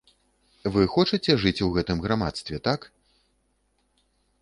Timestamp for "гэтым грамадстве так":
1.77-2.91